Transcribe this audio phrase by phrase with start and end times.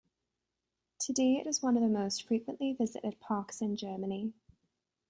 [0.97, 4.33] Today it is one of the most frequently visited parks in Germany.